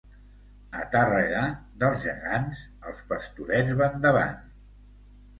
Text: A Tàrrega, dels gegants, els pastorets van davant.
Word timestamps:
A 0.83 0.85
Tàrrega, 0.93 1.41
dels 1.83 2.01
gegants, 2.05 2.61
els 2.91 3.03
pastorets 3.11 3.75
van 3.83 4.01
davant. 4.07 4.41